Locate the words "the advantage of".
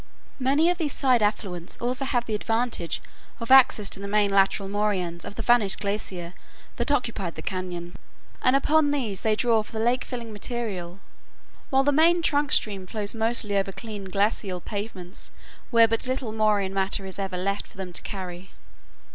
2.25-3.51